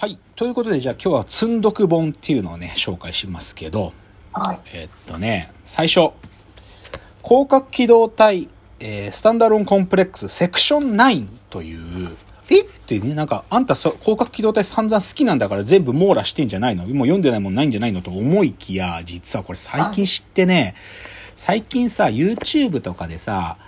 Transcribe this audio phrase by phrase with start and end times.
[0.00, 0.18] はい。
[0.34, 3.92] ということで、じゃあ今日は積んどく本っていうのをね、紹介しますけど、
[4.32, 4.60] はい。
[4.72, 6.12] えっとね、最初、
[7.22, 12.16] 広角機動隊、えースタンダロンコンプレックスセクション9という、
[12.48, 12.62] え？
[12.62, 16.86] ってね、なんか、あんたそ広角機動隊散々好きなんだから全部網羅してんじゃないの？
[16.86, 18.00] もう読んでないもんないんじゃないの？
[18.00, 20.76] と思いきや、実はこれ最近知ってね、
[21.36, 23.58] 最近さ、YouTube とかでさ、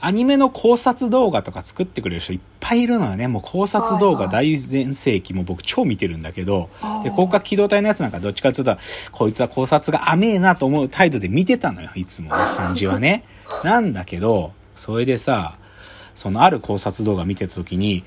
[0.00, 3.28] アニメの考察動画とか作ってくれる人いっぱいいるのよね。
[3.28, 6.68] もう考察動画大全盛期も僕超見てるんだけど、
[7.04, 8.76] で、広角機動隊のやつなんかどっちかっていうと、
[9.12, 13.24] こいつは考察が甘えなと思う態度で見てたのよ、いつもの感じはね。
[13.64, 15.54] なんだけど、それでさ、
[16.14, 18.02] そのある考察動画見てた時に、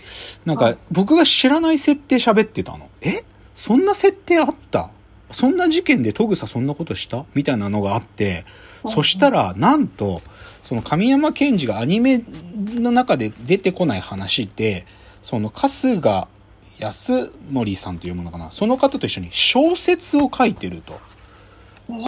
[0.45, 2.89] なんか僕が知らない設定喋ってたの。
[3.02, 3.23] え？
[3.53, 4.91] そんな設定あった？
[5.31, 7.26] そんな事件でトグサそんなことした？
[7.36, 8.45] みたいなのがあって、
[8.88, 10.22] そしたら、なんと、
[10.70, 12.23] その神山健二がアニメ
[12.76, 14.86] の中で出てこない話で、
[15.23, 16.28] その春日
[16.78, 18.52] 康則さんというものかな。
[18.52, 21.00] その方と一緒に小説を書いてると。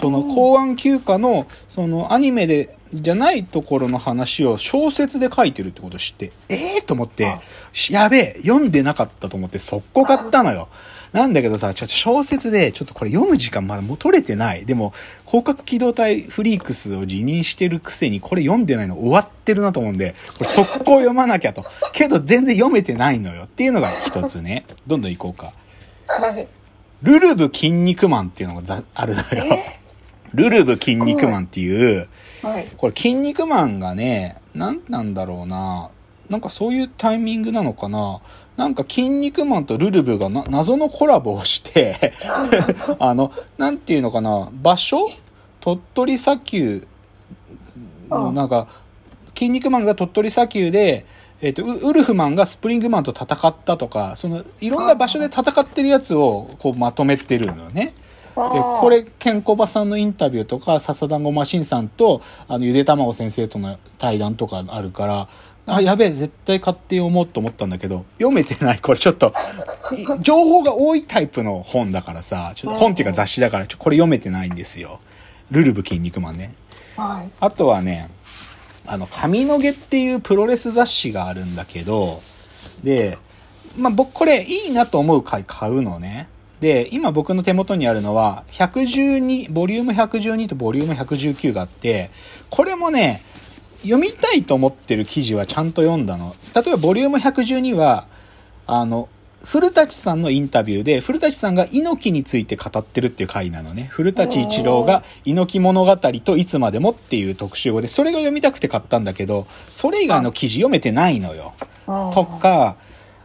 [0.00, 7.40] その公安休暇の、そのアニメで、じゃないところの話を小説で書いてるってことを知って、ええー、と思って、
[7.90, 10.68] やべえ、読んでなかったと思って速攻買ったのよ。
[11.12, 14.64] なんだけどさ、ちょっと小説で、ちょっとこれ読む時間まだもう取れてない。
[14.64, 14.94] でも、
[15.26, 21.66] 広角機動隊フリークスを辞任してるくせに、これ読んでないの終わってるなと思うんで、これ速攻読まなきゃと。
[21.92, 23.44] けど全然読めてないのよ。
[23.44, 24.64] っていうのが一つね。
[24.86, 25.52] どんどん行こうか。
[26.06, 26.46] はい。
[27.02, 29.54] ルルブ筋肉マンっていうのがざあるのよ。
[29.54, 29.80] え？
[30.32, 32.08] ルルブ筋肉マンっていう、
[32.42, 32.66] はい。
[32.76, 35.90] これ、筋肉マンがね、なんなんだろうな。
[36.30, 38.20] なんかそういうタイミングなのかな。
[38.56, 42.12] なんか、筋肉マンとルルブがな謎のコラボをして、
[42.98, 44.48] あの、なんていうのかな。
[44.52, 45.08] 場所？
[45.60, 46.86] 鳥取砂丘？
[48.10, 48.68] の、うんなんか、
[49.34, 51.06] 筋肉マンが鳥取砂丘で、
[51.40, 57.94] えっ、と、ウウルフマンがスプリングマンと戦ったとか、その、いろんな場所で戦ってるやつを、こう、まとめてるのよね。
[58.34, 58.40] で
[58.80, 65.28] これ、ケンコバさんのインタビューとか、笹団子マシンさんと、あの、ゆで卵先生との対談とかあるから、
[65.66, 68.78] あ、やべえ、絶対買って読もうと思ったんだけど、読めてない。
[68.78, 69.32] これちょっと、
[69.96, 75.00] い情報が多いタイプの本だからさ、ちょっと本っていうか雑誌だから、ちょこれ読めてないんですよ。
[75.50, 76.54] ルルブ筋肉マンね。
[76.96, 77.30] はい。
[77.38, 78.08] あとはね、
[78.86, 82.20] あの、髪の毛っていうプロレス雑誌があるんだけど、
[82.82, 83.18] で、
[83.76, 86.28] まあ、僕これいいなと思う回買うのね。
[86.60, 92.10] で、今僕の手元にあるのは、112、ボリューム112とボリューム119があって、
[92.50, 93.22] これもね、
[93.82, 96.34] 読みたいと思ってる記事はちゃんと読んだの。
[96.54, 98.06] 例えばボリューム112は、
[98.66, 99.08] あの、
[99.44, 103.88] 古舘さんのインタビューで、古舘さんが猪木について語ってるっていう回なのね。
[103.90, 111.54] 古舘一郎が猪木物語といつまでもっていう特集語で、それが読みたくて買ったんだけど、それ以外の記事読めてないのよ。
[111.86, 112.76] とか、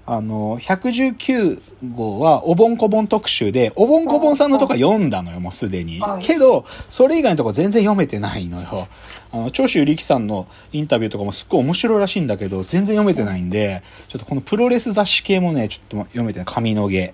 [0.10, 1.62] あの、119
[1.94, 6.24] 号はおぼんこぼん特集で、おぼんこぼんさんのとか読んだのよ、もうすでにはい。
[6.24, 8.88] けど、それ以外のとこ全然読めてないのよ。
[9.34, 16.46] あの、長州力さんのインタビューとかもすっごい面白いらしいんだけど、全然読めてないんで、ちょっとこのプロレス雑誌系もね、ちょっと読めてない。
[16.48, 17.14] 髪の毛。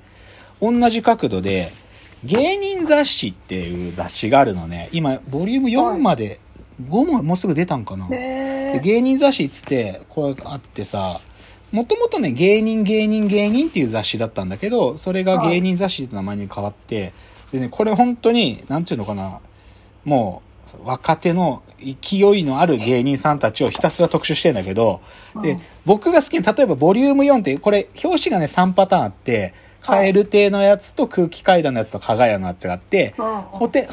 [0.61, 1.71] 同じ角度で、
[2.23, 4.89] 芸人雑誌っていう雑誌があるのね。
[4.91, 6.39] 今、ボリューム4まで、
[6.79, 8.07] 5ももうすぐ出たんかな。
[8.07, 11.19] で芸人雑誌っつって、これあってさ、
[11.73, 17.13] もともとね、芸人芸人芸人っていう雑誌だったんだけど、それが芸人雑誌って名前に変わって、
[17.51, 19.41] でね、これ本当に、なんていうのかな、
[20.06, 20.44] も
[20.84, 25.01] う、若手の勢いのある芸人さんたちをひたすら特集してんだけど、
[25.41, 33.88] で、僕が好きな、例えばボリューム4って、これ、表紙がね、3パターンあって、カエル亭のやつと空気階段のやつと加賀屋のやつがあって、うんほて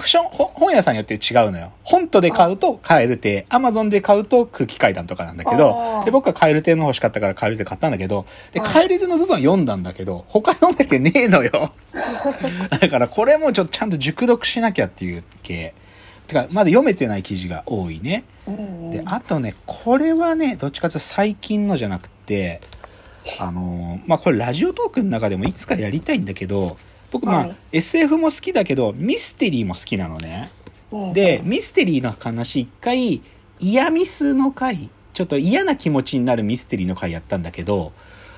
[0.55, 1.73] 本屋さんによって違うのよ。
[1.83, 11.73] 本とで買うとカエル亭、アマゾンで買うと空気階段とかなんだけどで、僕はカエル亭の方欲しかったからカエル亭買ったんだけど、で、はいカエル亭の部分は読んだんだけど、他読めてねえのよ。
[12.81, 15.75] だからこれもちょっとちゃんと熟読しなきゃっていう系。
[16.27, 18.25] てか、まだ読めてない記事が多いね。
[18.47, 22.61] うんで、あとね、これはね、どっちかというと最近のじゃなくて、
[23.39, 26.77] あのーまあ、これラジオトークの中でもいつかやりたいんだけど、
[27.11, 30.51] 僕まあ、はい SF も好きだけど、ミステリーも好きなのね。
[30.91, 33.23] うんで、ミステリーの話一回、
[33.61, 37.93] 嫌ミスの回、ちょっと嫌な気持ちになるミステリーの回やったんだけど、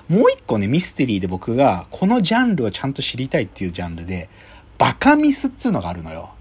[0.08, 4.28] もう一個ね、ミステリーで僕が、このジャンルをちゃんと知りたいっていうジャンルで、
[4.78, 6.34] バカミスっつうのがあるのよ。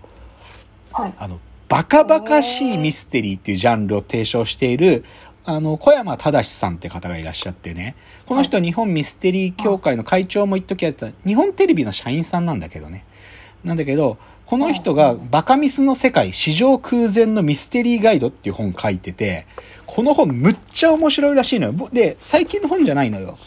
[0.92, 1.14] はい。
[1.18, 1.40] あの、
[1.70, 5.06] バカバカしいミステリーっていうジャンルを提唱している、
[5.44, 7.96] あの、小山正さんって方がいらっしゃってね。
[8.26, 13.06] この人は日本ミステリー協会の会長も一時やってた、日本テレビの社員さんなんだけどね。
[13.64, 19.48] なんだけど、この人がバカミスの世界、史上空前のミステリーガイドっていう本書いてて、
[19.88, 21.74] この本むっちゃ面白いらしいのよ。
[21.74, 23.38] ぼで、最近の本じゃないのよ。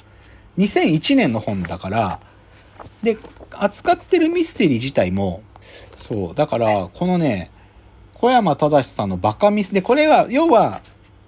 [0.59, 2.21] 2001年の本だから、
[3.03, 3.19] で、
[3.53, 5.43] 扱ってるミステリー自体も、
[5.99, 7.51] そう、だから、このね、
[8.15, 10.81] 小山正さんのバカミスで、これは、要は、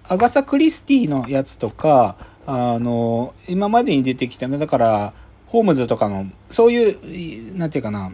[0.09, 2.17] アガサ・クリスティのやつとか、
[2.47, 5.13] あの、今までに出てきた、だから、
[5.47, 8.13] ホームズとかの、そういう、なんていうかな、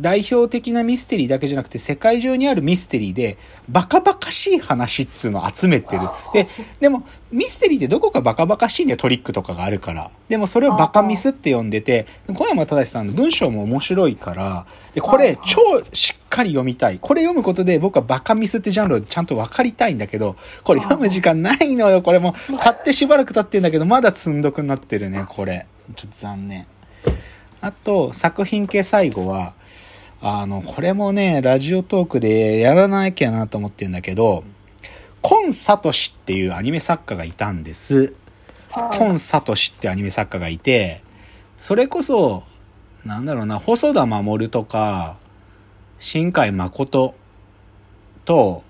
[0.00, 6.02] 代表的なミステリーだけじゃなくて世界中にあるミステリーでバカバカしい話っつうのを集めてる。
[6.32, 6.46] で、
[6.80, 10.10] でもミステリーってどこかバカバカしいんだよトリックとかがあるから。
[10.28, 15.60] でもそれをバカミスって呼んでて、小山正さんの文章も面白いから、でこれ超
[15.92, 16.98] しっかり読みたい。
[17.00, 22.02] これ読むことで僕はバカミスってジャンルをちゃんと分かりたいんだけど、これ読む時間ないのよ。
[22.02, 25.66] これも買ってしばらく経ってんだけど、まだ積んどくになってるね、これ。
[25.96, 26.66] ちょっと残念。
[27.60, 29.54] あと、作品系最後は、
[30.20, 34.42] あの、これもね、ラジオトークでやらなきゃなと思ってるんだけど、
[35.22, 38.14] コンサトシっていうアニメ作家がいたんです。
[38.70, 38.98] はい。
[38.98, 41.02] コンサトシってアニメ作家がいて、
[41.58, 42.42] それこそ、
[43.04, 45.16] なんだろうな、細田守とか、
[46.00, 47.14] 新海誠
[48.24, 48.64] と、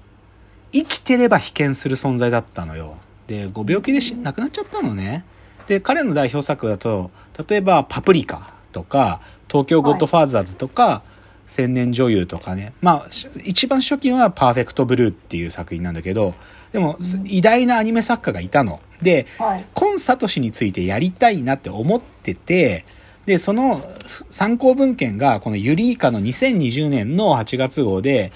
[0.72, 2.96] 生きてれば被験する存在だったのよ。
[3.26, 5.24] で、ご病気でし亡くなっちゃったのね。
[5.66, 7.10] で、彼の代表作だと、
[7.48, 11.02] 例えば、パプリカとか、東京ゴッドファーザーズとか、
[11.48, 12.74] 千年女優とかね。
[12.80, 16.34] まあ、し一番初期はパーフェクトブルーっていう作品なんだけど、
[16.72, 18.80] でも、す偉大なアニメ作家がいたの。
[19.02, 19.64] で、はい。
[19.74, 22.84] コンサトシについてやりたいなって思ってて、
[23.24, 23.82] で、その
[24.30, 28.30] 参考文献がこのユリイカの2020年の8月号で、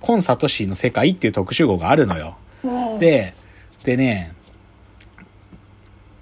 [0.00, 2.36] コンサトシの世界っていう特集号があるのよ。
[2.64, 3.34] うん、で、
[3.84, 4.35] でね、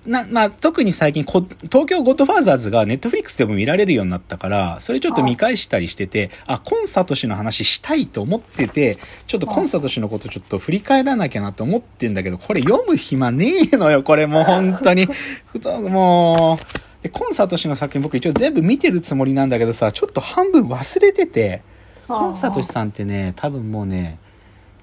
[0.07, 15.07] な、まあ、特に最近こ、東京ゴッドファーザーズがネットフリックスでも見られるようになったから、それちょっと見返したりしてて、あ、コンサトシの話したいと思ってて、ちょっとコンサトシのことちょっと振り返らなきゃなと思ってんだけど、これ読む暇ねえのよ、これもう本当に。
[15.47, 21.63] ふともう、で、コンサトシの作品僕一応全部見てるつもりなんだけどさ、ちょっと半分忘れてて、
[22.09, 24.19] コンサトシさんってね、多分もうね、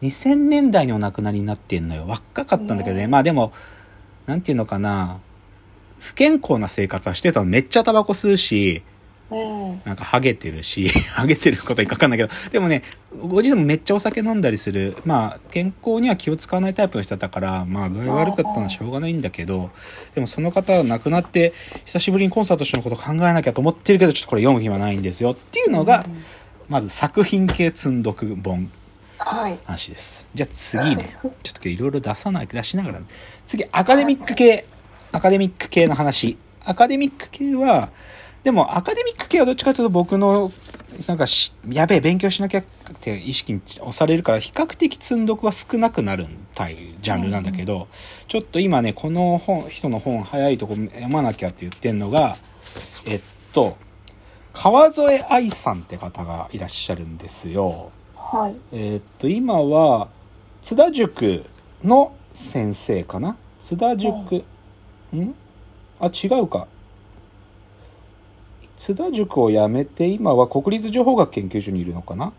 [0.01, 2.06] 2000年代にお亡くなりになってんのよ。
[2.07, 3.07] 若かったんだけどね。
[3.07, 3.53] まあでも、
[4.25, 5.19] なんていうのかな。
[6.00, 7.45] 不健康な生活はしてたの。
[7.45, 8.83] めっちゃタバコ吸うし、
[9.31, 9.81] うん。
[9.85, 12.83] なんかハゲてるし、 ハゲてることいかわかんないけど、でもね、
[13.18, 14.97] ご自身もめっちゃお酒飲んだりする。
[15.06, 19.71] まあ、健康には気を使わないタイプの人だったから、まあ、具合悪かったのはしょうがないんだけど、
[20.15, 21.53] でもその方は亡くなって、
[21.85, 26.06] 久しぶりにコンサートしてのこと考えなきゃと思ってるけど、ちょっとこれ読む暇ないんですよっていうのが、
[26.68, 28.81] まず作品系積んどく本はい。
[29.65, 30.27] 話です。
[30.33, 31.18] じゃあ次ね。
[31.44, 33.01] ちょっといろいろ出さない、出しながら、
[33.47, 34.65] 次、アカデミック系。
[35.12, 36.38] アカデミック系の話。
[36.63, 37.91] アカデミック系は、
[38.44, 40.51] でもアカデミック系はどっちかというと僕の、
[41.07, 42.63] なんかし、やべえ、勉強しなきゃっ
[43.00, 47.88] て意識に押されるから、比較的積んどくは少なくなるタイジャンルなんだけど、
[48.27, 52.35] ちょっと今ね、この本、人の本早いとこ読まなきゃって言ってんのが、
[53.06, 53.21] えっ
[53.53, 53.77] と、
[54.53, 57.91] 川添愛さんって方がいらっしゃるんですよ。
[58.31, 58.56] はい。
[58.72, 60.07] えーっと、今は、
[60.62, 61.44] 津田塾
[61.83, 63.36] の先生かな？
[63.60, 64.38] 津田塾、
[65.13, 65.36] ん？
[66.00, 66.68] あ、違うか。
[68.78, 72.31] 津田塾を辞めて、今は国立情報学研究所にいるのかな？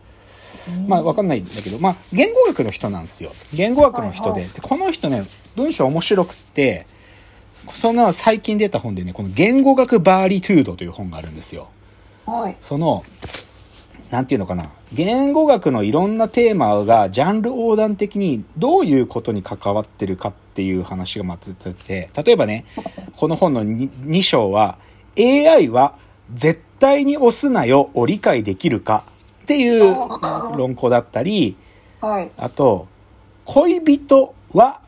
[0.88, 3.30] まあ、わかんないんだけど、まあ、言語学の人なんですよ。
[3.52, 4.30] 言語学の人で。
[4.30, 6.86] はいはで、この人ね、文章面白くって、
[7.70, 11.68] その最近出た本でね、この言語学バーリトゥードという本があるんですよ。
[12.24, 12.56] はい。
[12.62, 13.04] その、
[14.12, 14.68] なんていうのかな。
[14.92, 22.66] 言語学のいろんなテーマがジャンル横断的にどういうことに関わってるかっていう話がまつってて、例えばね、
[23.16, 24.76] この本の 2, 章は、
[25.18, 25.94] AI は
[26.34, 29.04] 絶対に押すなよを理解できるか
[29.44, 29.96] っていう
[30.58, 31.56] 論考だったり、
[32.02, 32.30] はい。
[32.36, 32.88] あと、
[33.46, 34.80] 恋人は、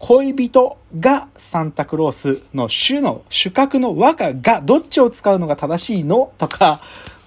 [0.00, 6.80] 恋人がサンタクロースの主の、主格の和かが、どっちを使うのが正しいのとか、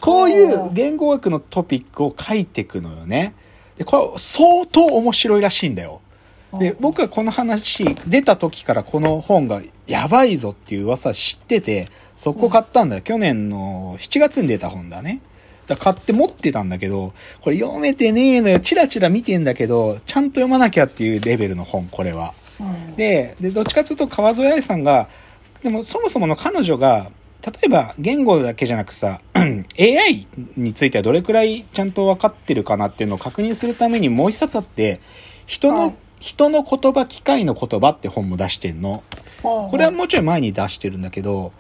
[0.05, 3.33] こういう言語学のトピックを書いていくのよね。
[3.77, 6.01] で、これ相当面白いらしいんだよ。
[6.59, 13.01] で、僕はこの話出た時からこの本がやばいぞっていう噂知ってて、そこ買ったんだよ。
[13.01, 15.21] 去年の7月に出た本だね。
[15.67, 18.59] だ買って持ってたんだけど、これ読めてねえのよ。
[18.59, 22.33] チラチラ見てんだけど、ちゃんと読まなきゃっていうレベルの本、これは。
[22.59, 22.95] うん。
[22.95, 25.09] で、で、どっちかというと川添愛さんが、
[25.63, 27.09] でもそもそもの彼女が、
[27.45, 34.99] 例えば言語だけじゃなくさ、 AI についてはどれくらいちゃんと分かってるかなっていうのを確認するためにもう一冊あって、
[35.45, 39.03] 人の、はい人の言葉、機械の言葉って本も出してんの。
[39.43, 41.53] ここれはもうちょい前に出してるんだけど、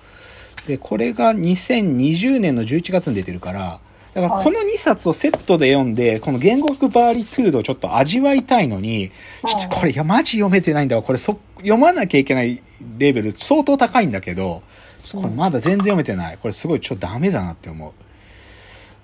[0.65, 3.79] で、これが2020年の11月に出てるから、
[4.15, 9.11] だからこの2冊をセットで読んで、この言語学バーリトゥードをちょっと味わいたいのに、
[9.45, 11.03] ちょっとこれ、いや、マジ読めてないんだわ。
[11.03, 12.63] これそ、読まなきゃいけない
[12.97, 14.63] レベル相当高いんだけど、
[15.11, 16.37] これまだ全然読めてない。
[16.37, 17.91] これすごいちょっとダメだなって思う。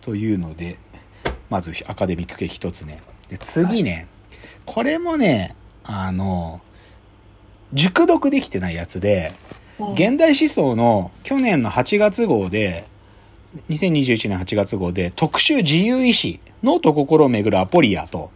[0.01, 0.77] というので、
[1.50, 3.01] まずアカデミック系一つね。
[3.29, 4.08] で、次ね、
[4.65, 6.62] これもね、あの、
[7.74, 9.62] 熟読できてないやつで、うん
[9.93, 12.86] 現代思想の去年の8月号で、
[13.70, 18.29] 2021年8月号で特集自由意志、脳と心をめぐるアポリアと、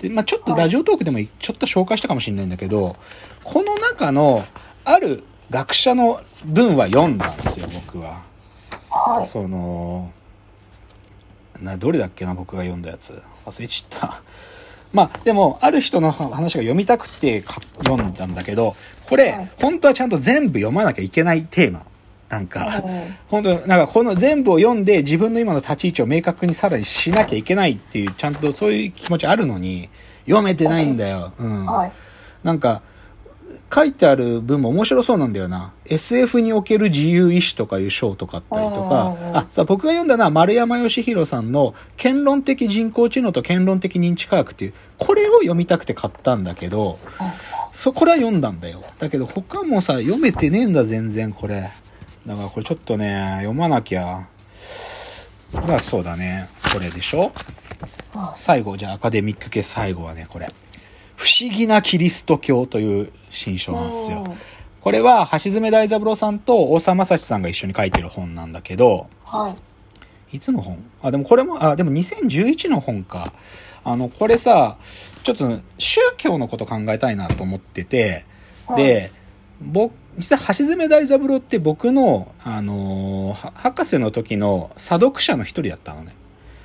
[0.00, 2.96] で、まあちょっとラジオトークでもちょっと紹介したかもしれないんだけど、
[3.44, 4.44] この中の
[4.84, 8.20] ある学者の文は読んだんですよ、僕は。
[8.90, 9.28] はい。
[9.28, 10.10] その、
[11.60, 13.22] な、どれだっけな、僕が読んだやつ。
[13.46, 14.22] 忘れちゃった。
[14.92, 18.74] まあ、でも、ある人の話が読みたくてか読んだんだけど、
[19.08, 21.84] これ、はい本当はちゃんと全部読まなきゃいけないテーマ。
[22.28, 29.88] なんか、うん本当なんかこの全部を読んで自分の今の立ち位置を明確にさらにしなきゃいけないっていう、ちゃんとそういう気持ちあるのに、
[30.26, 31.32] 読めてないんだよ。
[31.38, 31.66] うん。
[31.66, 31.92] はい。
[32.44, 32.82] なんか、
[33.72, 35.72] 書いてある文も面白そうなんだよな。
[35.86, 46.98] SF における自由意志とかいう章とかあったりとかう、んあ、さ、僕が読んだのは丸山義弘さんの言論的人工知能と言論的認知科学っていう、これを読みたくて買ったんだけど、
[47.72, 48.82] そ、これは読んだんだよ。
[48.98, 51.70] だけど他もさ、読めてねえんだ全然これ。
[52.26, 54.26] だからこれちょっとね、読まなきゃ。
[55.52, 56.48] だからそうだね。
[56.72, 57.32] これでしょ？
[58.12, 60.48] は最後、じゃあアカデミック系最後はね、これ。
[61.20, 64.34] 不思議なキリスト教という新書なんですよ。
[64.80, 69.54] これは、橋爪大三郎さんと大沢正史さんが一緒に書いてる本なんだけど、は
[70.30, 70.36] い。
[70.38, 70.82] いつの本？
[71.02, 73.34] あ、でもこれも、あ、でも2011の本か。
[73.84, 74.78] あの、これさ、
[75.22, 78.24] ちょっと宗教のこと考えたいなと思ってて、
[78.66, 79.12] はいで、
[79.60, 86.14] 僕、実は橋爪大三郎って僕の、あのーは博士の時の査読者の一人だったのね。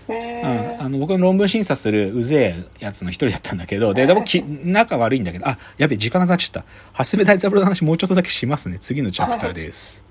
[0.09, 6.65] へうん、あの僕の論文審査するうぜえやつの一人だったんだけど、で、でもき仲悪いんだけど、あ、やべえ、時間なくなっちゃった。
[6.99, 8.77] 橋爪大三郎の話もうちょっとだけしますね。
[8.79, 10.04] 次のチャプターです。